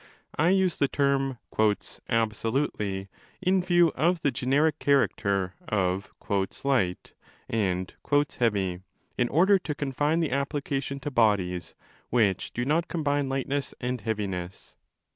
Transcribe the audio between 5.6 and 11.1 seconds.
of 'light' and 'heavy'? in order to confine the application